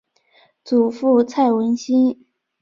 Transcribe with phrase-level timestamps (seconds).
[0.63, 2.25] 祖父蔡文兴。